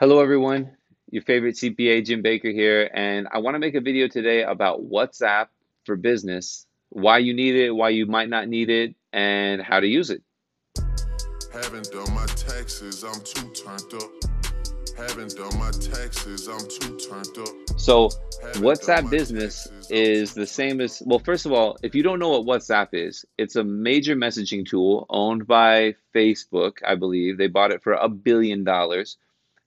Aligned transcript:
Hello, 0.00 0.20
everyone. 0.20 0.76
Your 1.10 1.22
favorite 1.22 1.56
CPA, 1.56 2.06
Jim 2.06 2.22
Baker 2.22 2.50
here, 2.50 2.88
and 2.94 3.26
I 3.32 3.38
want 3.38 3.56
to 3.56 3.58
make 3.58 3.74
a 3.74 3.80
video 3.80 4.06
today 4.06 4.44
about 4.44 4.88
WhatsApp 4.88 5.48
for 5.84 5.96
business, 5.96 6.68
why 6.90 7.18
you 7.18 7.34
need 7.34 7.56
it, 7.56 7.72
why 7.72 7.88
you 7.88 8.06
might 8.06 8.28
not 8.28 8.46
need 8.46 8.70
it, 8.70 8.94
and 9.12 9.60
how 9.60 9.80
to 9.80 9.88
use 9.88 10.10
it. 10.10 10.22
Haven't 11.52 11.90
done 11.90 12.14
my 12.14 12.26
taxes, 12.26 13.02
I'm 13.02 13.20
too 13.24 13.50
turned 13.50 13.92
up. 14.00 14.10
Haven't 14.96 15.34
done 15.34 15.58
my 15.58 15.72
taxes, 15.72 16.46
I'm 16.46 16.60
too 16.60 16.96
turned 16.98 17.36
up. 17.48 17.80
So, 17.80 18.10
WhatsApp 18.62 19.10
business 19.10 19.66
is 19.90 20.32
the 20.32 20.46
same 20.46 20.80
as 20.80 21.02
well, 21.06 21.18
first 21.18 21.44
of 21.44 21.50
all, 21.50 21.76
if 21.82 21.96
you 21.96 22.04
don't 22.04 22.20
know 22.20 22.38
what 22.38 22.60
WhatsApp 22.60 22.90
is, 22.92 23.24
it's 23.36 23.56
a 23.56 23.64
major 23.64 24.14
messaging 24.14 24.64
tool 24.64 25.06
owned 25.10 25.48
by 25.48 25.96
Facebook, 26.14 26.74
I 26.86 26.94
believe. 26.94 27.36
They 27.36 27.48
bought 27.48 27.72
it 27.72 27.82
for 27.82 27.94
a 27.94 28.08
billion 28.08 28.62
dollars 28.62 29.16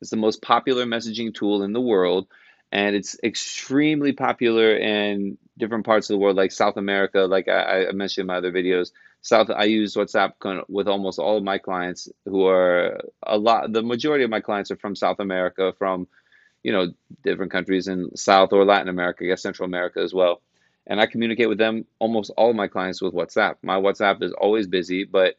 it's 0.01 0.09
the 0.09 0.17
most 0.17 0.41
popular 0.41 0.85
messaging 0.85 1.33
tool 1.33 1.63
in 1.63 1.73
the 1.73 1.81
world, 1.81 2.27
and 2.71 2.95
it's 2.95 3.17
extremely 3.23 4.13
popular 4.13 4.75
in 4.75 5.37
different 5.57 5.85
parts 5.85 6.09
of 6.09 6.15
the 6.15 6.17
world, 6.17 6.35
like 6.35 6.51
South 6.51 6.77
America. 6.77 7.19
Like 7.21 7.47
I, 7.47 7.87
I 7.87 7.91
mentioned 7.91 8.23
in 8.23 8.27
my 8.27 8.37
other 8.37 8.51
videos, 8.51 8.91
South. 9.21 9.49
I 9.49 9.65
use 9.65 9.95
WhatsApp 9.95 10.33
with 10.67 10.87
almost 10.87 11.19
all 11.19 11.37
of 11.37 11.43
my 11.43 11.59
clients, 11.59 12.09
who 12.25 12.45
are 12.47 13.01
a 13.23 13.37
lot. 13.37 13.71
The 13.71 13.83
majority 13.83 14.23
of 14.23 14.29
my 14.29 14.41
clients 14.41 14.71
are 14.71 14.77
from 14.77 14.95
South 14.95 15.19
America, 15.19 15.73
from 15.77 16.07
you 16.63 16.71
know 16.71 16.93
different 17.23 17.51
countries 17.51 17.87
in 17.87 18.15
South 18.17 18.53
or 18.53 18.65
Latin 18.65 18.89
America, 18.89 19.23
I 19.23 19.27
guess 19.27 19.43
Central 19.43 19.65
America 19.65 19.99
as 19.99 20.13
well. 20.13 20.41
And 20.87 20.99
I 20.99 21.05
communicate 21.05 21.47
with 21.47 21.59
them 21.59 21.85
almost 21.99 22.31
all 22.35 22.49
of 22.49 22.55
my 22.55 22.67
clients 22.67 23.01
with 23.01 23.13
WhatsApp. 23.13 23.57
My 23.61 23.75
WhatsApp 23.75 24.23
is 24.23 24.33
always 24.33 24.65
busy, 24.65 25.03
but 25.03 25.35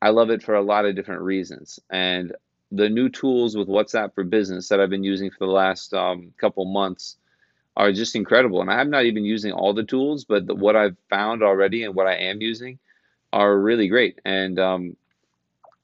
I 0.00 0.10
love 0.10 0.30
it 0.30 0.42
for 0.42 0.54
a 0.54 0.62
lot 0.62 0.84
of 0.84 0.94
different 0.94 1.22
reasons. 1.22 1.80
And 1.90 2.32
the 2.72 2.88
new 2.88 3.08
tools 3.08 3.56
with 3.56 3.68
WhatsApp 3.68 4.14
for 4.14 4.24
Business 4.24 4.68
that 4.68 4.80
I've 4.80 4.90
been 4.90 5.04
using 5.04 5.30
for 5.30 5.46
the 5.46 5.52
last 5.52 5.94
um, 5.94 6.32
couple 6.38 6.64
months 6.64 7.16
are 7.76 7.92
just 7.92 8.16
incredible. 8.16 8.60
And 8.60 8.70
I'm 8.70 8.90
not 8.90 9.04
even 9.04 9.24
using 9.24 9.52
all 9.52 9.74
the 9.74 9.84
tools, 9.84 10.24
but 10.24 10.46
the, 10.46 10.54
what 10.54 10.76
I've 10.76 10.96
found 11.10 11.42
already 11.42 11.84
and 11.84 11.94
what 11.94 12.06
I 12.06 12.14
am 12.14 12.40
using 12.40 12.78
are 13.32 13.56
really 13.56 13.88
great. 13.88 14.20
And 14.24 14.58
um, 14.58 14.96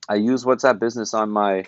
I 0.09 0.17
use 0.17 0.45
WhatsApp 0.45 0.79
Business 0.79 1.15
on 1.15 1.31
my 1.31 1.67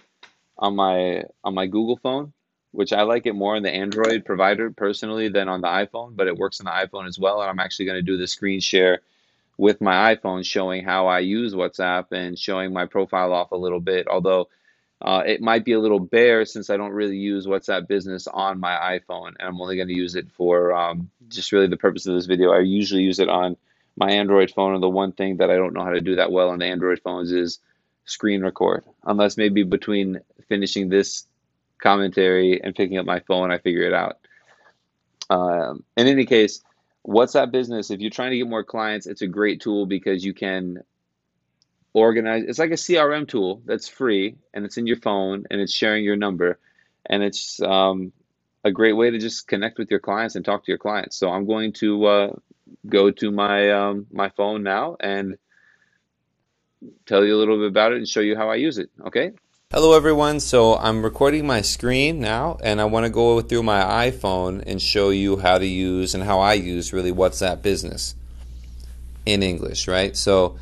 on 0.57 0.77
my 0.77 1.25
on 1.43 1.55
my 1.55 1.67
Google 1.67 1.97
phone, 1.97 2.33
which 2.73 2.93
I 2.93 3.03
like 3.03 3.27
it 3.27 3.35
more 3.35 3.57
on 3.57 3.63
the 3.63 3.73
Android 3.73 4.25
provider 4.25 4.71
personally 4.71 5.29
than 5.29 5.49
on 5.49 5.61
the 5.61 5.69
iPhone, 5.69 6.17
but 6.17 6.27
it 6.27 6.37
works 6.37 6.61
on 6.61 6.65
the 6.65 6.71
iPhone 6.71 7.07
as 7.07 7.19
well. 7.19 7.41
And 7.41 7.51
I'm 7.51 7.59
actually 7.59 7.87
going 7.87 7.99
to 7.99 8.03
do 8.03 8.17
the 8.17 8.27
screen 8.27 8.61
share 8.61 9.01
with 9.57 9.81
my 9.81 10.15
iPhone 10.15 10.45
showing 10.45 10.85
how 10.85 11.07
I 11.07 11.21
use 11.21 11.55
WhatsApp 11.55 12.13
and 12.13 12.39
showing 12.39 12.73
my 12.73 12.87
profile 12.87 13.33
off 13.33 13.53
a 13.53 13.57
little 13.57 13.81
bit. 13.81 14.09
Although 14.09 14.49
uh, 15.05 15.23
it 15.27 15.43
might 15.43 15.67
be 15.67 15.73
a 15.73 15.81
little 15.81 16.01
bare 16.01 16.47
since 16.47 16.71
I 16.71 16.79
don't 16.79 16.93
really 16.93 17.19
use 17.19 17.47
WhatsApp 17.47 17.87
Business 17.87 18.27
on 18.27 18.59
my 18.59 18.99
iPhone, 18.99 19.35
and 19.39 19.47
I'm 19.47 19.61
only 19.61 19.77
going 19.77 19.89
to 19.89 19.95
use 19.95 20.15
it 20.15 20.31
for 20.31 20.73
um, 20.73 21.11
just 21.29 21.53
really 21.53 21.67
the 21.67 21.77
purpose 21.77 22.07
of 22.07 22.15
this 22.15 22.25
video. 22.25 22.53
I 22.53 22.61
usually 22.61 23.03
use 23.03 23.19
it 23.19 23.29
on 23.29 23.59
my 23.97 24.13
Android 24.13 24.51
phone, 24.51 24.73
and 24.73 24.83
the 24.83 24.89
one 24.89 25.13
thing 25.13 25.37
that 25.37 25.51
I 25.51 25.57
don't 25.57 25.75
know 25.75 25.85
how 25.85 25.91
to 25.91 26.01
do 26.01 26.17
that 26.17 26.33
well 26.33 26.49
on 26.49 26.59
the 26.59 26.65
Android 26.65 27.03
phones 27.05 27.33
is 27.33 27.59
screen 28.07 28.43
record. 28.43 28.85
Unless 29.05 29.37
maybe 29.37 29.63
between 29.63 30.21
finishing 30.49 30.89
this 30.89 31.27
commentary 31.77 32.63
and 32.63 32.75
picking 32.75 32.97
up 32.97 33.05
my 33.05 33.21
phone, 33.21 33.51
I 33.51 33.59
figure 33.59 33.83
it 33.83 33.93
out. 33.93 34.17
Um, 35.29 35.85
in 35.99 36.07
any 36.07 36.25
case, 36.25 36.63
WhatsApp 37.07 37.51
Business, 37.51 37.91
if 37.91 38.01
you're 38.01 38.11
trying 38.11 38.31
to 38.31 38.39
get 38.39 38.49
more 38.49 38.65
clients, 38.65 39.07
it's 39.07 39.21
a 39.21 39.27
great 39.27 39.61
tool 39.61 39.85
because 39.85 40.25
you 40.25 40.33
can 40.33 40.83
organize 41.95 42.43
it's 42.47 42.59
like 42.59 42.73
a 42.73 42.75
crm 42.75 43.27
tool 43.27 43.63
that's 43.65 43.89
free 43.89 44.37
and 44.53 44.65
it's 44.65 44.77
in 44.77 44.87
your 44.87 44.97
phone 44.97 45.45
and 45.51 45.61
it's 45.61 45.73
sharing 45.73 46.05
your 46.05 46.17
number. 46.17 46.59
And 47.07 47.23
it's 47.23 47.61
um, 47.61 48.13
a 48.65 48.73
great 48.73 48.95
way 48.95 49.11
to 49.11 49.19
just 49.19 49.47
connect 49.47 49.79
with 49.79 49.91
your 49.91 50.01
clients 50.01 50.37
and 50.37 50.45
talk 50.45 50.65
to 50.65 50.71
your 50.71 50.79
clients. 50.79 51.17
So 51.17 51.31
i'm 51.31 51.47
going 51.47 51.73
to 51.75 52.05
uh, 52.05 52.33
go 52.87 53.11
to 53.11 53.31
my 53.31 53.71
um, 53.71 54.07
my 54.13 54.29
phone 54.31 54.63
now 54.63 54.97
and 55.01 55.39
tell 57.07 57.25
you 57.25 57.35
a 57.35 57.39
little 57.39 57.59
bit 57.59 57.69
about 57.69 57.93
it 57.93 57.99
and 57.99 58.09
show 58.09 58.21
you 58.21 58.37
how 58.37 58.51
i 58.51 58.57
use 58.57 58.77
it 58.77 58.91
okay? 59.07 59.33
Hello 59.71 59.97
everyone, 59.97 60.39
so 60.39 60.77
I'm 60.77 61.03
recording 61.03 61.47
my 61.49 61.61
screen 61.61 62.21
now 62.21 62.59
and 62.63 62.81
I 62.81 62.85
want 62.85 63.07
to 63.07 63.11
go 63.11 63.41
through 63.41 63.65
my 63.65 64.09
iPhone 64.09 64.63
and 64.67 64.81
show 64.81 65.11
you 65.11 65.39
how 65.39 65.59
to 65.59 65.67
use 65.67 66.15
and 66.15 66.23
how 66.23 66.39
I 66.39 66.55
use 66.55 66.93
really 66.93 67.13
WhatsApp 67.13 67.61
business 67.61 68.15
in 69.27 69.43
English, 69.43 69.89
right? 69.89 70.17
So 70.17 70.59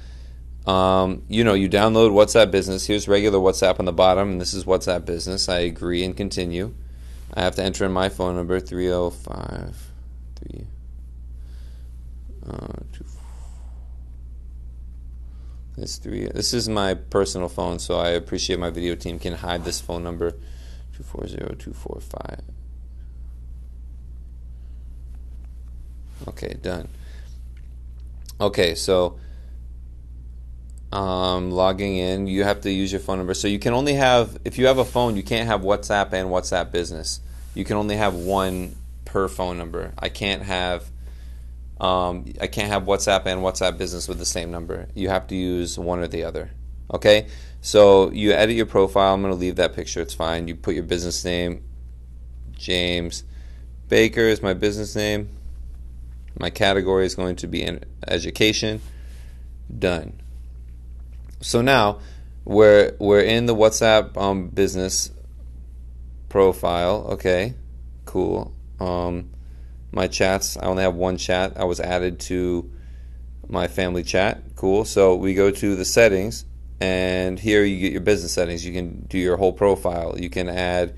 um, 0.66 1.22
you 1.28 1.42
know, 1.44 1.54
you 1.54 1.68
download 1.68 2.10
WhatsApp 2.10 2.50
Business. 2.50 2.86
Here's 2.86 3.08
regular 3.08 3.38
WhatsApp 3.38 3.78
on 3.78 3.84
the 3.84 3.92
bottom, 3.92 4.32
and 4.32 4.40
this 4.40 4.54
is 4.54 4.64
WhatsApp 4.64 5.04
Business. 5.04 5.48
I 5.48 5.60
agree 5.60 6.04
and 6.04 6.16
continue. 6.16 6.74
I 7.34 7.42
have 7.42 7.54
to 7.56 7.62
enter 7.62 7.84
in 7.84 7.92
my 7.92 8.08
phone 8.08 8.36
number 8.36 8.60
305 8.60 9.90
3 10.36 10.66
uh, 12.48 12.72
This 15.76 15.96
three. 15.96 16.26
This 16.26 16.52
is 16.52 16.68
my 16.68 16.92
personal 16.94 17.48
phone, 17.48 17.78
so 17.78 17.96
I 17.96 18.10
appreciate 18.10 18.58
my 18.58 18.68
video 18.68 18.94
team 18.94 19.18
can 19.18 19.34
hide 19.34 19.64
this 19.64 19.80
phone 19.80 20.04
number. 20.04 20.32
Two 20.94 21.02
four 21.02 21.26
zero 21.26 21.54
two 21.58 21.72
four 21.72 21.98
five. 22.00 22.42
Okay, 26.28 26.56
done. 26.60 26.88
Okay, 28.38 28.74
so 28.74 29.18
um, 30.92 31.50
logging 31.50 31.96
in, 31.96 32.26
you 32.26 32.44
have 32.44 32.60
to 32.62 32.70
use 32.70 32.92
your 32.92 33.00
phone 33.00 33.18
number. 33.18 33.34
So 33.34 33.48
you 33.48 33.58
can 33.58 33.72
only 33.72 33.94
have, 33.94 34.38
if 34.44 34.58
you 34.58 34.66
have 34.66 34.78
a 34.78 34.84
phone, 34.84 35.16
you 35.16 35.22
can't 35.22 35.48
have 35.48 35.62
WhatsApp 35.62 36.12
and 36.12 36.28
WhatsApp 36.28 36.70
Business. 36.70 37.20
You 37.54 37.64
can 37.64 37.76
only 37.76 37.96
have 37.96 38.14
one 38.14 38.76
per 39.04 39.28
phone 39.28 39.58
number. 39.58 39.92
I 39.98 40.08
can't 40.08 40.42
have, 40.42 40.90
um, 41.80 42.32
I 42.40 42.46
can't 42.46 42.68
have 42.68 42.84
WhatsApp 42.84 43.26
and 43.26 43.40
WhatsApp 43.40 43.78
Business 43.78 44.08
with 44.08 44.18
the 44.18 44.26
same 44.26 44.50
number. 44.50 44.88
You 44.94 45.08
have 45.08 45.26
to 45.28 45.34
use 45.34 45.78
one 45.78 45.98
or 45.98 46.08
the 46.08 46.24
other. 46.24 46.50
Okay, 46.92 47.26
so 47.62 48.10
you 48.10 48.32
edit 48.32 48.54
your 48.54 48.66
profile. 48.66 49.14
I'm 49.14 49.22
going 49.22 49.32
to 49.32 49.38
leave 49.38 49.56
that 49.56 49.74
picture. 49.74 50.00
It's 50.00 50.14
fine. 50.14 50.46
You 50.46 50.54
put 50.54 50.74
your 50.74 50.84
business 50.84 51.24
name, 51.24 51.64
James 52.52 53.24
Baker 53.92 54.22
is 54.22 54.40
my 54.40 54.54
business 54.54 54.96
name. 54.96 55.28
My 56.38 56.48
category 56.48 57.04
is 57.04 57.14
going 57.14 57.36
to 57.36 57.46
be 57.46 57.78
education. 58.08 58.80
Done. 59.78 60.21
So 61.42 61.60
now 61.60 61.98
we're 62.44 62.94
we're 63.00 63.20
in 63.20 63.46
the 63.46 63.54
WhatsApp 63.54 64.16
um, 64.16 64.48
business 64.48 65.10
profile. 66.28 67.08
Okay, 67.10 67.54
cool. 68.04 68.54
Um, 68.78 69.30
my 69.90 70.06
chats. 70.06 70.56
I 70.56 70.66
only 70.66 70.84
have 70.84 70.94
one 70.94 71.16
chat. 71.16 71.54
I 71.56 71.64
was 71.64 71.80
added 71.80 72.20
to 72.20 72.70
my 73.48 73.66
family 73.66 74.04
chat. 74.04 74.40
Cool. 74.54 74.84
So 74.84 75.16
we 75.16 75.34
go 75.34 75.50
to 75.50 75.74
the 75.74 75.84
settings, 75.84 76.44
and 76.80 77.40
here 77.40 77.64
you 77.64 77.80
get 77.80 77.92
your 77.92 78.02
business 78.02 78.32
settings. 78.32 78.64
You 78.64 78.72
can 78.72 79.04
do 79.08 79.18
your 79.18 79.36
whole 79.36 79.52
profile. 79.52 80.14
You 80.16 80.30
can 80.30 80.48
add 80.48 80.94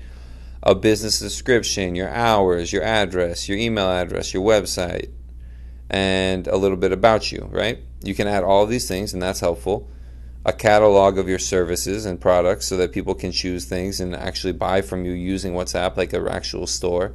a 0.61 0.75
business 0.75 1.19
description, 1.19 1.95
your 1.95 2.09
hours, 2.09 2.71
your 2.71 2.83
address, 2.83 3.49
your 3.49 3.57
email 3.57 3.89
address, 3.89 4.31
your 4.31 4.45
website, 4.45 5.09
and 5.89 6.47
a 6.47 6.55
little 6.55 6.77
bit 6.77 6.91
about 6.91 7.31
you. 7.31 7.49
Right? 7.51 7.79
You 8.03 8.13
can 8.13 8.27
add 8.27 8.43
all 8.43 8.67
these 8.67 8.87
things, 8.87 9.11
and 9.11 9.23
that's 9.23 9.39
helpful 9.39 9.89
a 10.45 10.53
catalog 10.53 11.17
of 11.17 11.27
your 11.27 11.39
services 11.39 12.05
and 12.05 12.21
products 12.21 12.67
so 12.67 12.77
that 12.77 12.91
people 12.91 13.15
can 13.15 13.31
choose 13.31 13.65
things 13.65 13.99
and 13.99 14.15
actually 14.15 14.53
buy 14.53 14.79
from 14.81 15.03
you 15.03 15.11
using 15.11 15.53
WhatsApp 15.53 15.97
like 15.97 16.13
an 16.13 16.27
actual 16.27 16.67
store. 16.67 17.13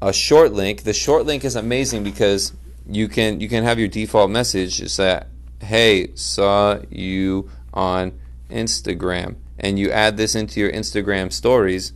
A 0.00 0.14
short 0.14 0.52
link. 0.52 0.84
The 0.84 0.94
short 0.94 1.26
link 1.26 1.44
is 1.44 1.54
amazing 1.54 2.04
because 2.04 2.52
you 2.88 3.08
can 3.08 3.40
you 3.40 3.48
can 3.48 3.64
have 3.64 3.78
your 3.78 3.88
default 3.88 4.30
message 4.30 4.80
is 4.80 4.96
that 4.96 5.28
"Hey, 5.60 6.14
saw 6.14 6.80
you 6.90 7.50
on 7.74 8.18
Instagram," 8.50 9.36
and 9.58 9.78
you 9.78 9.90
add 9.90 10.16
this 10.16 10.34
into 10.34 10.60
your 10.60 10.70
Instagram 10.70 11.32
stories 11.32 11.92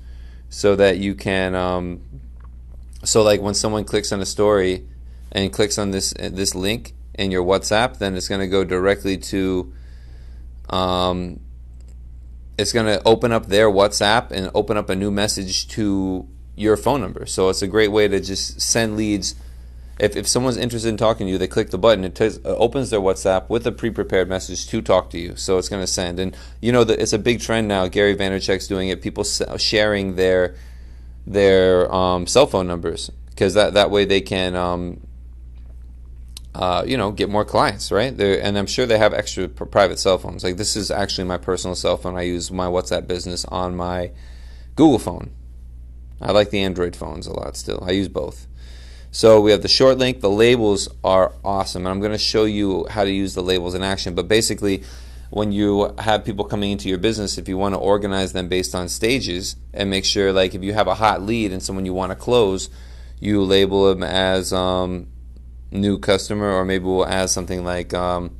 so 0.51 0.77
that 0.77 0.99
you 0.99 1.15
can. 1.15 1.55
Um, 1.55 2.01
so 3.05 3.23
like 3.23 3.41
when 3.41 3.55
someone 3.55 3.85
clicks 3.85 4.13
on 4.13 4.21
a 4.21 4.27
story 4.27 4.87
and 5.33 5.53
clicks 5.53 5.79
on 5.79 5.93
this 5.93 6.13
this 6.19 6.55
link 6.55 6.95
in 7.15 7.31
your 7.31 7.45
WhatsApp, 7.45 7.99
then 7.99 8.17
it's 8.17 8.29
going 8.29 8.41
to 8.41 8.49
go 8.49 8.65
directly 8.65 9.17
to 9.17 9.73
um, 10.71 11.41
it's 12.57 12.73
going 12.73 12.87
to 12.87 13.03
open 13.07 13.33
up 13.33 13.47
their 13.47 13.69
WhatsApp 13.69 14.31
and 14.31 14.51
open 14.55 14.77
up 14.77 14.89
a 14.89 14.97
new 14.97 15.11
message 15.11 15.69
to 15.69 16.29
your 16.57 16.77
phone 16.77 17.01
number. 17.01 17.27
So 17.27 17.49
it's 17.49 17.63
a 17.63 17.67
great 17.67 17.89
way 17.89 18.09
to 18.09 18.21
just 18.21 18.61
send 18.61 18.97
leads. 18.97 19.35
If, 19.99 20.17
if 20.17 20.27
someone's 20.27 20.57
interested 20.57 20.89
in 20.89 20.97
talking 20.97 21.27
to 21.27 21.33
you, 21.33 21.39
they 21.39 21.47
click 21.47 21.71
the 21.71 21.79
button. 21.79 22.05
It 22.05 22.15
t- 22.15 22.39
opens 22.45 22.91
their 22.91 23.01
WhatsApp 23.01 23.49
with 23.49 23.67
a 23.67 23.73
pre-prepared 23.73 24.29
message 24.29 24.67
to 24.69 24.81
talk 24.81 25.11
to 25.11 25.19
you. 25.19 25.37
So 25.37 25.59
it's 25.59 25.69
going 25.69 25.83
to 25.83 25.87
send. 25.87 26.19
And 26.19 26.37
you 26.61 26.73
know 26.73 26.83
it's 26.83 27.13
a 27.13 27.19
big 27.19 27.41
trend 27.41 27.69
now. 27.69 27.89
Gary 27.89 28.17
Vaynerchuk's 28.17 28.67
doing 28.67 28.89
it. 28.89 29.03
People 29.03 29.25
sharing 29.25 30.17
their 30.17 30.55
their 31.27 31.93
um, 31.95 32.27
cell 32.27 32.47
phone 32.47 32.67
numbers 32.67 33.11
because 33.29 33.55
that 33.55 33.75
that 33.75 33.91
way 33.91 34.05
they 34.05 34.21
can 34.21 34.57
um, 34.57 35.01
uh, 36.55 36.85
you 36.87 36.97
know, 36.97 37.13
get 37.13 37.29
more 37.29 37.45
clients, 37.45 37.93
right? 37.93 38.17
They're, 38.17 38.43
and 38.43 38.59
I'm 38.59 38.67
sure 38.67 38.87
they 38.87 38.99
have 38.99 39.15
extra 39.15 39.49
private 39.49 39.99
cell 39.99 40.19
phones. 40.19 40.43
Like 40.43 40.57
this 40.57 40.77
is 40.77 40.91
actually 40.91 41.25
my 41.25 41.39
personal 41.39 41.77
cell 41.77 41.97
phone. 41.97 42.17
I 42.17 42.23
use 42.23 42.51
my 42.51 42.67
WhatsApp 42.67 43.07
business 43.07 43.45
on 43.47 43.77
my 43.77 44.11
Google 44.75 44.99
phone. 44.99 45.31
I 46.21 46.33
like 46.33 46.51
the 46.51 46.61
Android 46.61 46.97
phones 46.97 47.27
a 47.27 47.33
lot 47.33 47.57
still. 47.57 47.83
I 47.87 47.93
use 47.93 48.09
both. 48.09 48.47
So 49.13 49.41
we 49.41 49.51
have 49.51 49.63
the 49.63 49.69
short 49.69 49.99
link. 49.99 50.21
The 50.21 50.31
labels 50.31 50.89
are 51.03 51.33
awesome. 51.45 51.83
And 51.83 51.89
I'm 51.89 52.01
going 52.01 52.13
to 52.13 52.19
show 52.19 52.45
you 52.45 52.87
how 52.91 53.05
to 53.05 53.11
use 53.11 53.35
the 53.35 53.43
labels 53.43 53.75
in 53.75 53.83
action. 53.83 54.15
But 54.15 54.29
basically, 54.29 54.85
when 55.31 55.53
you 55.53 55.95
have 55.99 56.25
people 56.25 56.45
coming 56.45 56.73
into 56.73 56.89
your 56.89 56.99
business, 56.99 57.39
if 57.39 57.49
you 57.49 57.57
want 57.57 57.75
to 57.75 57.79
organize 57.79 58.33
them 58.33 58.49
based 58.49 58.75
on 58.75 58.89
stages 58.89 59.57
and 59.73 59.91
make 59.91 60.05
sure, 60.05 60.33
like, 60.33 60.55
if 60.55 60.63
you 60.63 60.75
have 60.75 60.87
a 60.87 60.95
hot 60.95 61.23
lead 61.23 61.53
and 61.53 61.63
someone 61.63 61.87
you 61.87 61.95
want 61.95 62.11
to 62.11 62.17
close, 62.17 62.71
you 63.19 63.43
label 63.43 63.89
them 63.89 64.03
as 64.03 64.53
um, 64.53 65.09
new 65.71 65.99
customer, 65.99 66.51
or 66.53 66.65
maybe 66.65 66.85
we'll 66.85 67.07
add 67.07 67.31
something 67.31 67.65
like 67.65 67.95
um, 67.95 68.37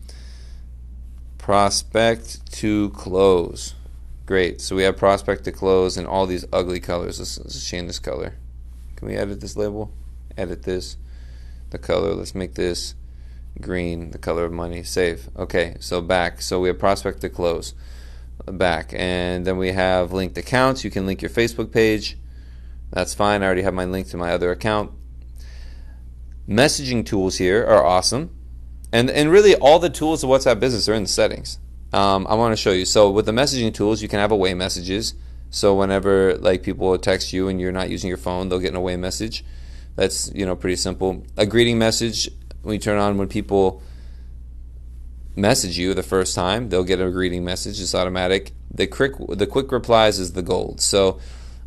prospect 1.39 2.53
to 2.53 2.91
close. 2.91 3.75
Great. 4.27 4.61
So 4.61 4.77
we 4.77 4.85
have 4.85 4.97
prospect 4.97 5.45
to 5.45 5.53
close 5.53 5.97
in 5.97 6.07
all 6.07 6.27
these 6.27 6.45
ugly 6.53 6.79
colors. 6.81 7.19
Let's, 7.19 7.39
let's 7.39 7.69
change 7.69 7.89
this 7.89 7.99
color. 7.99 8.35
Can 8.97 9.09
we 9.09 9.17
edit 9.17 9.41
this 9.41 9.57
label? 9.57 9.93
Edit 10.37 10.63
this. 10.63 10.97
The 11.71 11.79
color. 11.79 12.15
Let's 12.15 12.35
make 12.35 12.55
this 12.55 12.95
green, 13.61 14.13
the 14.13 14.19
color 14.19 14.45
of 14.45 14.53
money. 14.53 14.85
Save. 14.85 15.29
Okay. 15.37 15.77
So 15.81 16.01
back. 16.01 16.43
So 16.43 16.61
we 16.61 16.69
have 16.69 16.79
prospect 16.79 17.21
to 17.23 17.29
close. 17.29 17.75
Back. 18.47 18.93
And 18.95 19.45
then 19.45 19.57
we 19.57 19.73
have 19.73 20.13
linked 20.13 20.39
accounts. 20.39 20.85
You 20.85 20.91
can 20.91 21.07
link 21.07 21.23
your 21.23 21.31
Facebook 21.31 21.73
page. 21.73 22.17
That's 22.93 23.15
fine. 23.15 23.43
I 23.43 23.47
already 23.47 23.63
have 23.63 23.75
my 23.75 23.85
link 23.85 24.07
to 24.09 24.17
my 24.17 24.31
other 24.31 24.53
account. 24.53 24.93
Messaging 26.51 27.07
tools 27.07 27.39
here 27.39 27.65
are 27.65 27.85
awesome. 27.85 28.37
And, 28.93 29.09
and 29.09 29.31
really 29.31 29.55
all 29.55 29.79
the 29.79 29.89
tools 29.89 30.25
of 30.25 30.31
WhatsApp 30.31 30.59
Business 30.59 30.89
are 30.89 30.95
in 30.95 31.05
the 31.05 31.09
settings 31.09 31.59
um, 31.93 32.27
I 32.29 32.35
want 32.35 32.53
to 32.53 32.57
show 32.57 32.71
you. 32.71 32.85
So 32.85 33.11
with 33.11 33.27
the 33.27 33.33
messaging 33.33 33.75
tools, 33.75 34.03
you 34.03 34.09
can 34.09 34.21
have 34.21 34.31
away 34.31 34.55
messages. 34.55 35.15
So 35.51 35.75
whenever 35.75 36.37
like 36.37 36.63
people 36.63 36.97
text 36.99 37.33
you 37.33 37.49
and 37.49 37.61
you're 37.61 37.73
not 37.73 37.91
using 37.91 38.09
your 38.09 38.17
phone, 38.17 38.49
they'll 38.49 38.61
get 38.61 38.71
an 38.71 38.77
away 38.77 38.97
message. 38.97 39.45
That's 39.97 40.33
you 40.33 40.47
know 40.47 40.55
pretty 40.55 40.77
simple. 40.77 41.25
A 41.37 41.47
greeting 41.47 41.79
message 41.79 42.29
when 42.63 42.75
you 42.75 42.79
turn 42.79 42.99
on 42.99 43.19
when 43.19 43.29
people 43.29 43.83
message 45.35 45.79
you 45.79 45.95
the 45.95 46.03
first 46.03 46.35
time, 46.35 46.69
they'll 46.69 46.85
get 46.85 47.01
a 47.01 47.11
greeting 47.11 47.45
message. 47.45 47.81
It's 47.81 47.95
automatic. 47.95 48.53
The 48.71 48.87
quick 48.87 49.15
the 49.29 49.47
quick 49.47 49.73
replies 49.73 50.21
is 50.21 50.35
the 50.35 50.43
gold. 50.43 50.81
So 50.81 51.19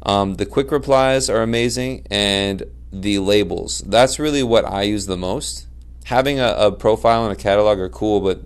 um, 0.04 0.36
the 0.36 0.46
quick 0.46 0.72
replies 0.72 1.30
are 1.30 1.42
amazing, 1.42 2.08
and 2.10 2.64
the 2.94 3.20
labels. 3.20 3.80
That's 3.80 4.20
really 4.20 4.44
what 4.44 4.66
I 4.66 4.84
use 4.84 5.08
the 5.08 5.18
most. 5.18 5.68
Having 6.06 6.40
a, 6.40 6.54
a 6.58 6.72
profile 6.72 7.26
and 7.26 7.34
a 7.34 7.36
catalog 7.36 7.80
are 7.80 7.90
cool, 7.90 8.22
but 8.22 8.42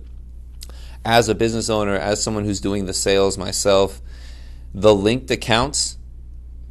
as 1.04 1.28
a 1.28 1.36
business 1.36 1.70
owner, 1.70 1.96
as 1.96 2.24
someone 2.24 2.46
who's 2.46 2.62
doing 2.62 2.86
the 2.86 2.94
sales 2.94 3.38
myself, 3.38 4.02
the 4.74 4.94
linked 4.94 5.30
accounts, 5.32 5.98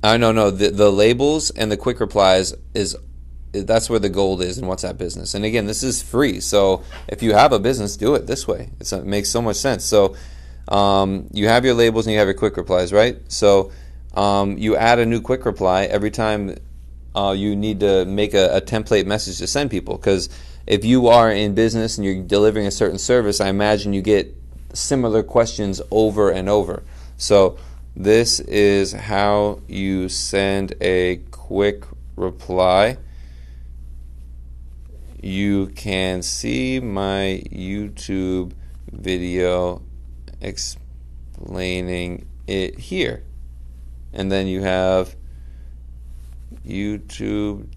I 0.03 0.17
no 0.17 0.31
no 0.31 0.51
the 0.51 0.71
the 0.71 0.93
labels 0.93 1.51
and 1.51 1.73
the 1.73 1.77
quick 1.77 2.01
replies 2.01 2.55
is 2.75 2.97
that's 3.53 3.89
where 3.89 3.99
the 3.99 4.09
gold 4.09 4.43
is 4.43 4.59
in 4.59 4.67
WhatsApp 4.67 4.99
business. 4.99 5.35
And 5.35 5.45
again, 5.45 5.67
this 5.67 5.83
is 5.83 6.03
free. 6.03 6.41
So 6.41 6.83
if 7.09 7.23
you 7.23 7.33
have 7.33 7.53
a 7.53 7.59
business, 7.59 7.97
do 7.97 8.15
it 8.15 8.27
this 8.27 8.47
way. 8.47 8.71
It's, 8.81 8.93
it 8.93 9.05
makes 9.05 9.31
so 9.31 9.41
much 9.41 9.57
sense. 9.57 9.85
So 9.85 10.15
um, 10.69 11.29
you 11.33 11.49
have 11.49 11.65
your 11.65 11.75
labels 11.75 12.07
and 12.07 12.13
you 12.13 12.19
have 12.19 12.29
your 12.29 12.35
quick 12.35 12.57
replies, 12.57 12.93
right? 12.93 13.17
So 13.29 13.73
um, 14.15 14.59
you 14.59 14.77
add 14.77 14.99
a 14.99 15.07
new 15.07 15.21
quick 15.21 15.47
reply 15.47 15.85
every 15.85 16.11
time 16.11 16.57
uh, 17.17 17.33
you 17.33 17.57
need 17.57 17.81
to 17.81 18.05
make 18.05 18.35
a, 18.35 18.57
a 18.57 18.61
template 18.61 19.07
message 19.07 19.39
to 19.39 19.47
send 19.47 19.71
people 19.71 19.97
because 19.97 20.29
if 20.67 20.85
you 20.85 21.09
are 21.09 21.31
in 21.31 21.55
business 21.55 21.97
and 21.97 22.05
you're 22.05 22.23
delivering 22.23 22.67
a 22.67 22.71
certain 22.71 22.99
service, 22.99 23.41
I 23.41 23.49
imagine 23.49 23.93
you 23.93 24.03
get 24.03 24.35
similar 24.75 25.23
questions 25.23 25.81
over 25.91 26.31
and 26.31 26.49
over. 26.49 26.83
So 27.17 27.57
this 27.95 28.41
is 28.41 28.93
how 28.93 29.61
you 29.67 30.09
send 30.11 30.75
a 30.83 31.17
quick 31.31 31.85
reply. 32.17 32.99
You 35.23 35.69
can 35.69 36.23
see 36.23 36.81
my 36.81 37.43
YouTube 37.51 38.53
video 38.93 39.83
explaining 40.43 42.27
it 42.47 42.79
here. 42.79 43.23
And 44.13 44.31
then 44.31 44.47
you 44.47 44.63
have 44.63 45.17
youtube.com, 46.67 47.69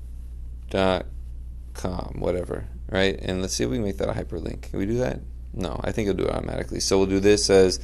whatever 2.20 2.68
right? 2.90 3.20
And 3.22 3.42
let's 3.42 3.54
see 3.54 3.64
if 3.64 3.70
we 3.70 3.78
can 3.78 3.86
make 3.86 3.98
that 3.98 4.10
a 4.10 4.14
hyperlink. 4.14 4.64
Can 4.64 4.80
we 4.80 4.86
do 4.86 4.98
that? 4.98 5.20
No, 5.54 5.80
I 5.84 5.92
think 5.92 6.10
it'll 6.10 6.24
do 6.24 6.30
it 6.30 6.34
automatically. 6.34 6.80
So 6.80 6.98
we'll 6.98 7.08
do 7.08 7.20
this 7.20 7.50
as 7.50 7.80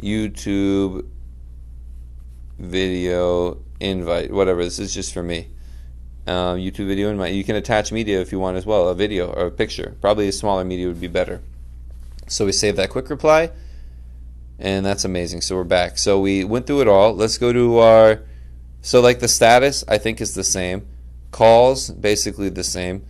YouTube 0.00 1.06
video 2.58 3.58
invite, 3.80 4.32
whatever. 4.32 4.62
This 4.64 4.78
is 4.78 4.94
just 4.94 5.12
for 5.12 5.22
me. 5.22 5.48
Um, 6.26 6.58
YouTube 6.58 6.88
video 6.88 7.10
invite. 7.10 7.34
You 7.34 7.44
can 7.44 7.56
attach 7.56 7.92
media 7.92 8.20
if 8.20 8.32
you 8.32 8.40
want 8.40 8.56
as 8.56 8.66
well, 8.66 8.88
a 8.88 8.94
video 8.94 9.28
or 9.28 9.46
a 9.46 9.50
picture. 9.50 9.96
Probably 10.00 10.28
a 10.28 10.32
smaller 10.32 10.64
media 10.64 10.88
would 10.88 11.00
be 11.00 11.06
better. 11.06 11.40
So 12.26 12.46
we 12.46 12.52
save 12.52 12.74
that 12.76 12.90
quick 12.90 13.08
reply, 13.08 13.52
and 14.58 14.84
that's 14.84 15.04
amazing. 15.04 15.42
So 15.42 15.54
we're 15.54 15.62
back. 15.62 15.98
So 15.98 16.18
we 16.18 16.42
went 16.42 16.66
through 16.66 16.80
it 16.80 16.88
all. 16.88 17.14
Let's 17.14 17.38
go 17.38 17.52
to 17.52 17.78
our. 17.78 18.22
So 18.86 19.00
like 19.00 19.18
the 19.18 19.26
status, 19.26 19.82
I 19.88 19.98
think 19.98 20.20
is 20.20 20.34
the 20.36 20.44
same. 20.44 20.86
Calls, 21.32 21.90
basically 21.90 22.50
the 22.50 22.62
same 22.62 23.04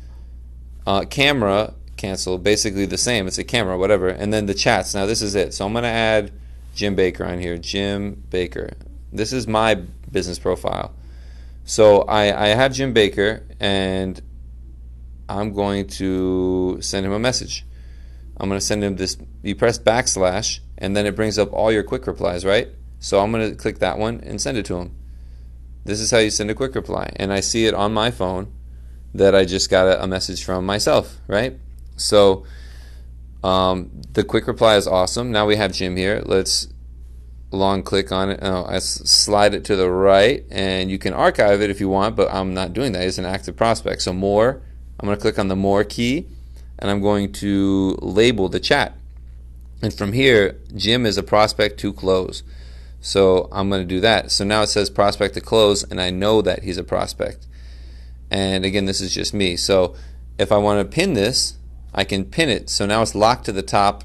uh, 0.87 1.03
camera 1.03 1.75
cancel, 1.99 2.39
basically 2.39 2.87
the 2.87 2.97
same. 2.97 3.27
It's 3.27 3.37
a 3.37 3.45
camera, 3.45 3.77
whatever. 3.77 4.09
And 4.09 4.33
then 4.33 4.47
the 4.47 4.55
chats. 4.55 4.95
Now 4.95 5.05
this 5.05 5.21
is 5.21 5.35
it. 5.35 5.53
So 5.53 5.67
I'm 5.67 5.73
going 5.73 5.83
to 5.83 5.91
add 5.91 6.33
Jim 6.75 6.95
Baker 6.95 7.27
on 7.27 7.41
here. 7.41 7.59
Jim 7.59 8.25
Baker. 8.31 8.71
This 9.13 9.35
is 9.35 9.47
my 9.47 9.75
business 10.11 10.39
profile. 10.39 10.95
So 11.67 12.05
I, 12.05 12.45
I 12.45 12.47
have 12.55 12.73
Jim 12.73 12.95
Baker 12.95 13.47
and 13.61 14.19
I'm 15.29 15.53
going 15.53 15.89
to 15.89 16.79
send 16.81 17.05
him 17.05 17.13
a 17.13 17.19
message. 17.19 17.67
I'm 18.39 18.49
going 18.49 18.59
to 18.59 18.65
send 18.65 18.83
him 18.83 18.97
this. 18.97 19.19
You 19.43 19.55
press 19.55 19.79
backslash 19.79 20.61
and 20.79 20.97
then 20.97 21.05
it 21.05 21.15
brings 21.15 21.39
up 21.39 21.53
all 21.53 21.71
your 21.71 21.83
quick 21.83 22.07
replies, 22.07 22.47
right? 22.47 22.69
So 22.99 23.21
I'm 23.21 23.31
going 23.31 23.51
to 23.51 23.57
click 23.57 23.81
that 23.81 23.99
one 23.99 24.23
and 24.23 24.41
send 24.41 24.57
it 24.57 24.65
to 24.67 24.77
him. 24.77 24.97
This 25.87 26.01
is 26.01 26.11
how 26.11 26.19
you 26.19 26.31
send 26.31 26.51
a 26.51 26.55
quick 26.55 26.75
reply. 26.75 27.11
And 27.17 27.33
I 27.33 27.41
see 27.41 27.67
it 27.67 27.75
on 27.75 27.95
my 27.95 28.11
phone 28.11 28.53
that 29.15 29.35
I 29.35 29.45
just 29.45 29.71
got 29.71 29.87
a, 29.87 30.03
a 30.03 30.07
message 30.07 30.45
from 30.45 30.67
myself, 30.67 31.19
right? 31.29 31.59
So 31.97 32.45
um, 33.45 33.91
the 34.13 34.25
quick 34.25 34.47
reply 34.47 34.77
is 34.77 34.87
awesome. 34.89 35.31
Now 35.31 35.47
we 35.47 35.57
have 35.57 35.73
Jim 35.73 35.97
here. 35.97 36.23
Let's 36.25 36.69
long 37.53 37.85
click 37.85 38.11
on 38.11 38.31
it. 38.31 38.41
Oh, 38.43 38.65
I 38.65 38.81
slide 38.81 39.55
it 39.55 39.65
to 39.67 39.77
the 39.77 39.89
right, 39.89 40.45
and 40.51 40.91
you 40.91 40.99
can 40.99 41.15
archive 41.15 41.61
it 41.63 41.71
if 41.71 41.81
you 41.81 41.89
want, 41.89 42.17
but 42.17 42.33
I'm 42.33 42.53
not 42.53 42.73
doing 42.73 42.93
that. 42.93 43.05
It's 43.05 43.19
an 43.19 43.25
active 43.25 43.57
prospect. 43.57 44.03
So 44.03 44.13
more, 44.13 44.61
I'm 44.99 45.07
going 45.07 45.17
to 45.17 45.23
click 45.23 45.39
on 45.39 45.49
the 45.49 45.57
more 45.57 45.85
key, 45.85 46.27
and 46.79 46.91
I'm 46.91 47.01
going 47.01 47.33
to 47.35 47.97
label 48.03 48.49
the 48.49 48.61
chat. 48.61 48.97
And 49.81 49.95
from 49.95 50.13
here, 50.13 50.59
Jim 50.75 51.07
is 51.07 51.17
a 51.17 51.23
prospect 51.23 51.79
to 51.81 51.93
close. 51.93 52.43
So 53.07 53.49
I'm 53.53 53.69
going 53.69 53.83
to 53.83 53.87
do 53.87 54.01
that. 54.01 54.33
So 54.33 54.45
now 54.45 54.63
it 54.63 54.67
says 54.67 54.91
prospect 54.91 55.35
to 55.35 55.41
close, 55.41 55.85
and 55.85 56.01
I 56.01 56.11
know 56.11 56.43
that 56.43 56.65
he's 56.65 56.77
a 56.77 56.83
prospect. 56.83 57.47
And 58.33 58.65
again, 58.65 58.87
this 58.87 59.01
is 59.01 59.15
just 59.15 59.33
me. 59.33 59.55
So 59.57 59.95
if 60.39 60.51
I 60.51 60.57
want 60.57 60.81
to 60.81 60.93
pin 60.93 61.15
this, 61.15 61.55
I 61.95 62.03
can 62.03 62.25
pin 62.25 62.49
it. 62.49 62.69
So 62.69 62.85
now 62.85 63.03
it's 63.03 63.15
locked 63.15 63.45
to 63.45 63.53
the 63.53 63.63
top. 63.63 64.03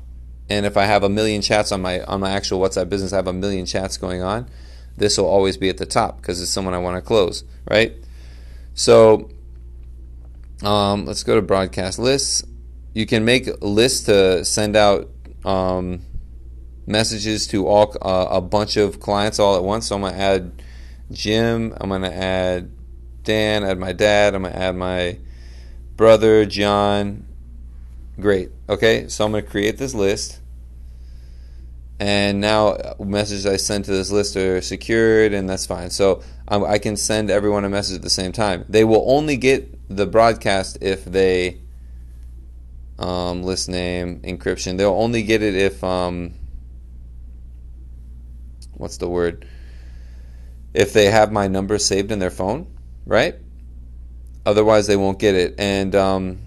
And 0.52 0.68
if 0.68 0.78
I 0.78 0.86
have 0.86 1.02
a 1.02 1.10
million 1.10 1.42
chats 1.42 1.72
on 1.72 1.82
my 1.82 2.04
on 2.04 2.20
my 2.20 2.30
actual 2.30 2.60
WhatsApp 2.60 2.90
business, 2.90 3.12
I 3.12 3.16
have 3.16 3.26
a 3.26 3.34
million 3.34 3.66
chats 3.66 3.98
going 3.98 4.22
on. 4.22 4.48
This 4.98 5.18
will 5.18 5.26
always 5.26 5.58
be 5.58 5.68
at 5.70 5.78
the 5.78 5.88
top 5.88 6.18
because 6.18 6.40
it's 6.40 6.52
someone 6.52 6.76
I 6.76 6.78
want 6.78 6.96
to 6.96 7.02
close, 7.02 7.44
right? 7.68 7.96
So 8.76 9.32
um, 10.62 11.08
let's 11.08 11.24
go 11.24 11.34
to 11.34 11.42
broadcast 11.42 11.98
lists. 11.98 12.44
You 12.94 13.08
can 13.08 13.26
make 13.26 13.50
lists 13.62 14.06
to 14.06 14.46
send 14.46 14.76
out 14.76 15.10
um, 15.44 16.04
messages 16.86 17.48
to 17.48 17.68
all 17.68 17.96
uh, 18.02 18.28
a 18.30 18.42
bunch 18.42 18.78
of 18.78 19.00
clients 19.00 19.40
all 19.40 19.56
at 19.56 19.64
once. 19.64 19.88
So 19.88 19.96
I'm 19.96 20.02
gonna 20.02 20.18
add 20.18 20.64
Jim. 21.12 21.76
I'm 21.80 21.90
gonna 21.90 22.10
add 22.10 22.72
Dan, 23.24 23.64
add 23.64 23.78
my 23.78 23.94
dad, 23.94 24.34
I'm 24.34 24.44
to 24.44 24.56
add 24.56 24.76
my 24.76 25.18
brother, 25.96 26.46
John. 26.46 27.28
Great. 28.20 28.50
Okay, 28.68 29.08
so 29.08 29.26
I'm 29.26 29.34
to 29.34 29.42
create 29.42 29.78
this 29.78 29.94
list. 29.94 30.40
And 32.00 32.42
now 32.42 32.70
uh, 32.70 32.96
messages 33.04 33.46
I 33.46 33.58
send 33.58 33.86
to 33.86 33.92
this 33.92 34.10
list 34.10 34.36
are 34.36 34.60
secured, 34.62 35.34
and 35.34 35.48
that's 35.48 35.68
fine. 35.68 35.92
So 35.92 36.24
um, 36.48 36.64
I 36.64 36.80
can 36.80 36.98
send 36.98 37.30
everyone 37.30 37.64
a 37.64 37.70
message 37.70 37.98
at 37.98 38.02
the 38.02 38.10
same 38.10 38.32
time. 38.32 38.66
They 38.68 38.84
will 38.84 39.04
only 39.06 39.38
get 39.38 39.78
the 39.88 40.08
broadcast 40.08 40.80
if 40.82 41.06
they 41.06 41.60
um, 42.98 43.44
list 43.44 43.70
name 43.70 44.20
encryption. 44.22 44.78
They'll 44.78 44.94
only 44.94 45.22
get 45.22 45.44
it 45.44 45.54
if 45.54 45.84
um, 45.84 46.34
what's 48.82 48.98
the 48.98 49.08
word? 49.08 49.48
If 50.74 50.92
they 50.94 51.06
have 51.06 51.32
my 51.32 51.48
number 51.48 51.78
saved 51.78 52.12
in 52.12 52.20
their 52.20 52.32
phone 52.32 52.68
right? 53.06 53.36
Otherwise, 54.46 54.88
they 54.88 54.96
won't 54.96 55.20
get 55.20 55.36
it. 55.36 55.56
And 55.58 55.96
um, 55.96 56.40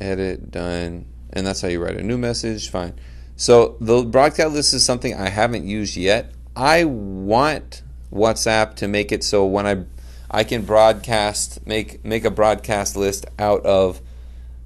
edit 0.00 0.50
done, 0.50 1.06
and 1.32 1.46
that's 1.46 1.60
how 1.60 1.68
you 1.68 1.82
write 1.82 1.96
a 1.96 2.02
new 2.02 2.18
message. 2.18 2.70
Fine. 2.70 2.98
So 3.36 3.76
the 3.80 4.02
broadcast 4.02 4.54
list 4.54 4.74
is 4.74 4.84
something 4.84 5.14
I 5.14 5.28
haven't 5.28 5.64
used 5.64 5.96
yet. 5.96 6.32
I 6.56 6.84
want 6.84 7.82
WhatsApp 8.12 8.74
to 8.76 8.88
make 8.88 9.12
it 9.12 9.22
so 9.22 9.46
when 9.46 9.66
I 9.66 9.84
I 10.30 10.44
can 10.44 10.62
broadcast 10.62 11.66
make 11.66 12.04
make 12.04 12.24
a 12.24 12.30
broadcast 12.30 12.96
list 12.96 13.26
out 13.38 13.64
of 13.64 14.00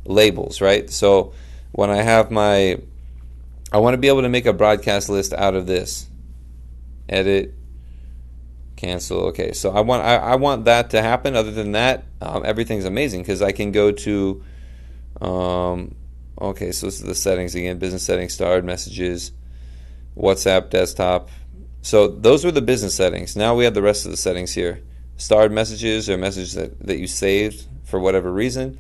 labels, 0.06 0.60
right? 0.60 0.88
So 0.88 1.34
when 1.72 1.90
I 1.90 1.96
have 1.96 2.30
my 2.30 2.78
I 3.70 3.78
want 3.78 3.94
to 3.94 3.98
be 3.98 4.08
able 4.08 4.22
to 4.22 4.28
make 4.28 4.46
a 4.46 4.52
broadcast 4.54 5.10
list 5.10 5.34
out 5.34 5.54
of 5.54 5.66
this. 5.66 6.06
Edit 7.12 7.54
cancel. 8.76 9.26
Okay, 9.26 9.52
so 9.52 9.70
I 9.70 9.80
want 9.80 10.02
I, 10.04 10.16
I 10.16 10.34
want 10.36 10.64
that 10.64 10.90
to 10.90 11.02
happen. 11.02 11.36
Other 11.36 11.52
than 11.52 11.72
that, 11.72 12.04
um, 12.20 12.42
everything's 12.44 12.84
amazing 12.84 13.22
because 13.22 13.42
I 13.42 13.52
can 13.52 13.70
go 13.70 13.92
to 13.92 14.42
um, 15.20 15.94
okay, 16.40 16.72
so 16.72 16.86
this 16.86 17.00
is 17.00 17.06
the 17.06 17.14
settings 17.14 17.54
again, 17.54 17.78
business 17.78 18.04
settings, 18.04 18.34
starred 18.34 18.64
messages, 18.64 19.32
WhatsApp 20.16 20.70
desktop. 20.70 21.28
So 21.82 22.08
those 22.08 22.44
were 22.44 22.50
the 22.50 22.62
business 22.62 22.94
settings. 22.94 23.36
Now 23.36 23.54
we 23.54 23.64
have 23.64 23.74
the 23.74 23.82
rest 23.82 24.04
of 24.04 24.10
the 24.10 24.16
settings 24.16 24.54
here. 24.54 24.82
Starred 25.16 25.52
messages 25.52 26.08
or 26.08 26.16
messages 26.16 26.54
that, 26.54 26.78
that 26.86 26.98
you 26.98 27.06
saved 27.06 27.66
for 27.84 28.00
whatever 28.00 28.32
reason. 28.32 28.78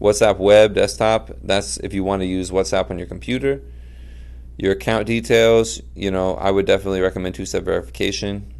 WhatsApp 0.00 0.38
web 0.38 0.74
desktop, 0.74 1.30
that's 1.42 1.76
if 1.78 1.94
you 1.94 2.02
want 2.02 2.22
to 2.22 2.26
use 2.26 2.50
WhatsApp 2.50 2.90
on 2.90 2.98
your 2.98 3.06
computer. 3.06 3.62
Your 4.56 4.72
account 4.72 5.06
details, 5.06 5.80
you 5.94 6.10
know, 6.10 6.36
I 6.36 6.50
would 6.50 6.66
definitely 6.66 7.00
recommend 7.00 7.34
two-step 7.34 7.64
verification. 7.64 8.52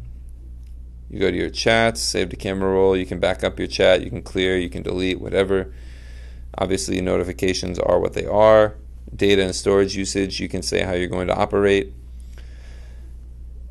You 1.09 1.19
go 1.19 1.31
to 1.31 1.37
your 1.37 1.49
chats, 1.49 2.01
save 2.01 2.29
the 2.29 2.35
camera 2.35 2.69
roll, 2.69 2.97
you 2.97 3.05
can 3.05 3.19
back 3.19 3.43
up 3.43 3.57
your 3.59 3.67
chat, 3.67 4.03
you 4.03 4.09
can 4.09 4.21
clear, 4.21 4.57
you 4.57 4.69
can 4.69 4.83
delete, 4.83 5.21
whatever. 5.21 5.73
Obviously, 6.57 6.99
notifications 6.99 7.79
are 7.79 7.99
what 7.99 8.13
they 8.13 8.25
are. 8.25 8.75
Data 9.15 9.43
and 9.43 9.55
storage 9.55 9.95
usage, 9.95 10.39
you 10.39 10.49
can 10.49 10.61
say 10.61 10.81
how 10.81 10.93
you're 10.93 11.07
going 11.07 11.27
to 11.27 11.35
operate. 11.35 11.93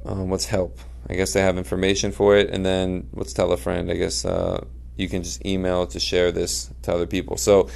Um, 0.07 0.31
what's 0.31 0.47
help? 0.47 0.79
I 1.09 1.15
guess 1.15 1.33
they 1.33 1.43
have 1.43 1.59
information 1.59 2.13
for 2.13 2.37
it. 2.37 2.51
And 2.51 2.65
then 2.65 3.09
what's 3.11 3.33
tell 3.33 3.53
a 3.53 3.57
friend? 3.57 3.91
I 3.91 3.95
guess 3.95 4.25
uh, 4.25 4.65
you 4.97 5.09
can 5.09 5.23
just 5.23 5.45
email 5.45 5.87
to 5.89 6.01
share 6.01 6.33
this 6.33 6.71
to 6.83 6.95
other 6.95 7.07
people. 7.07 7.37
So 7.37 7.69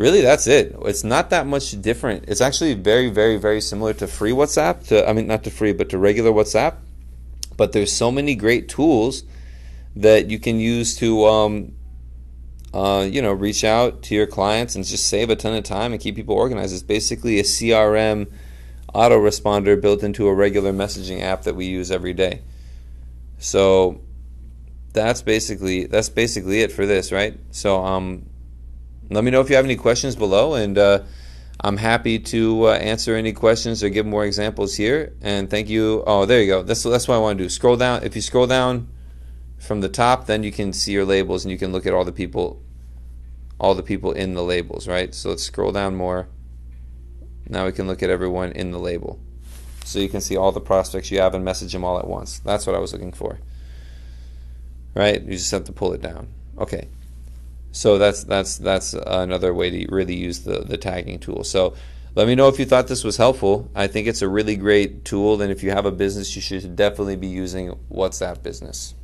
really 0.00 0.22
that's 0.22 0.46
it. 0.46 0.74
It's 0.86 1.04
not 1.04 1.28
that 1.30 1.46
much 1.46 1.80
different. 1.80 2.24
It's 2.26 2.40
actually 2.40 2.74
very, 2.74 3.10
very, 3.10 3.36
very 3.36 3.60
similar 3.60 3.92
to 3.94 4.06
free 4.06 4.32
WhatsApp. 4.32 4.86
To 4.88 5.08
I 5.08 5.12
mean, 5.12 5.26
not 5.26 5.44
to 5.44 5.50
free, 5.50 5.74
but 5.74 5.90
to 5.90 5.98
regular 5.98 6.32
WhatsApp. 6.32 6.76
But 7.56 7.72
there's 7.72 7.92
so 7.92 8.10
many 8.10 8.34
great 8.34 8.68
tools 8.68 9.24
that 9.94 10.30
you 10.30 10.38
can 10.38 10.58
use 10.58 10.96
to 10.96 11.26
um, 11.26 11.72
uh, 12.72 13.06
you 13.10 13.20
know, 13.20 13.32
reach 13.32 13.62
out 13.62 14.02
to 14.04 14.14
your 14.14 14.26
clients 14.26 14.74
and 14.74 14.84
just 14.84 15.06
save 15.06 15.28
a 15.28 15.36
ton 15.36 15.54
of 15.54 15.64
time 15.64 15.92
and 15.92 16.00
keep 16.00 16.16
people 16.16 16.34
organized. 16.34 16.72
It's 16.72 16.82
basically 16.82 17.38
a 17.38 17.42
CRM 17.42 18.30
autoresponder 18.94 19.80
built 19.80 20.02
into 20.02 20.28
a 20.28 20.34
regular 20.34 20.72
messaging 20.72 21.20
app 21.20 21.42
that 21.42 21.54
we 21.54 21.66
use 21.66 21.90
every 21.90 22.14
day. 22.14 22.40
So 23.38 24.00
that's 24.92 25.20
basically 25.20 25.86
that's 25.86 26.08
basically 26.08 26.62
it 26.62 26.72
for 26.72 26.86
this, 26.86 27.12
right? 27.12 27.38
So 27.50 27.84
um, 27.84 28.29
let 29.10 29.24
me 29.24 29.30
know 29.30 29.40
if 29.40 29.50
you 29.50 29.56
have 29.56 29.64
any 29.64 29.76
questions 29.76 30.16
below, 30.16 30.54
and 30.54 30.78
uh, 30.78 31.02
I'm 31.60 31.76
happy 31.76 32.18
to 32.18 32.68
uh, 32.68 32.72
answer 32.74 33.14
any 33.14 33.32
questions 33.32 33.82
or 33.82 33.90
give 33.90 34.06
more 34.06 34.24
examples 34.24 34.76
here. 34.76 35.12
And 35.20 35.50
thank 35.50 35.68
you. 35.68 36.02
Oh, 36.06 36.24
there 36.24 36.40
you 36.40 36.46
go. 36.46 36.62
That's 36.62 36.82
that's 36.82 37.08
what 37.08 37.16
I 37.16 37.18
want 37.18 37.38
to 37.38 37.44
do. 37.44 37.48
Scroll 37.48 37.76
down. 37.76 38.02
If 38.02 38.16
you 38.16 38.22
scroll 38.22 38.46
down 38.46 38.88
from 39.58 39.80
the 39.80 39.88
top, 39.88 40.26
then 40.26 40.42
you 40.42 40.52
can 40.52 40.72
see 40.72 40.92
your 40.92 41.04
labels 41.04 41.44
and 41.44 41.52
you 41.52 41.58
can 41.58 41.72
look 41.72 41.86
at 41.86 41.92
all 41.92 42.04
the 42.04 42.12
people 42.12 42.62
all 43.60 43.74
the 43.74 43.82
people 43.82 44.12
in 44.12 44.32
the 44.34 44.42
labels, 44.42 44.88
right? 44.88 45.14
So 45.14 45.28
let's 45.28 45.42
scroll 45.42 45.70
down 45.70 45.94
more. 45.94 46.28
Now 47.46 47.66
we 47.66 47.72
can 47.72 47.86
look 47.86 48.02
at 48.02 48.08
everyone 48.08 48.52
in 48.52 48.70
the 48.70 48.78
label. 48.78 49.20
So 49.84 49.98
you 49.98 50.08
can 50.08 50.22
see 50.22 50.36
all 50.36 50.50
the 50.50 50.60
prospects 50.60 51.10
you 51.10 51.20
have 51.20 51.34
and 51.34 51.44
message 51.44 51.72
them 51.72 51.84
all 51.84 51.98
at 51.98 52.06
once. 52.06 52.38
That's 52.38 52.66
what 52.66 52.74
I 52.74 52.78
was 52.78 52.94
looking 52.94 53.12
for. 53.12 53.38
Right? 54.94 55.20
You 55.20 55.32
just 55.32 55.50
have 55.50 55.64
to 55.64 55.72
pull 55.72 55.92
it 55.92 56.00
down. 56.00 56.28
Okay. 56.56 56.88
So 57.72 57.98
that's 57.98 58.24
that's 58.24 58.58
that's 58.58 58.94
another 58.94 59.54
way 59.54 59.70
to 59.70 59.92
really 59.92 60.16
use 60.16 60.40
the 60.40 60.60
the 60.60 60.76
tagging 60.76 61.18
tool. 61.18 61.44
So 61.44 61.74
let 62.14 62.26
me 62.26 62.34
know 62.34 62.48
if 62.48 62.58
you 62.58 62.64
thought 62.64 62.88
this 62.88 63.04
was 63.04 63.16
helpful. 63.16 63.70
I 63.74 63.86
think 63.86 64.08
it's 64.08 64.22
a 64.22 64.28
really 64.28 64.56
great 64.56 65.04
tool 65.04 65.40
and 65.40 65.52
if 65.52 65.62
you 65.62 65.70
have 65.70 65.86
a 65.86 65.92
business 65.92 66.34
you 66.34 66.42
should 66.42 66.74
definitely 66.74 67.16
be 67.16 67.28
using 67.28 67.78
WhatsApp 67.90 68.42
Business. 68.42 68.94